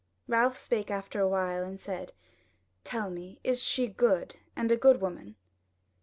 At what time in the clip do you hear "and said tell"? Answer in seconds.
1.63-3.11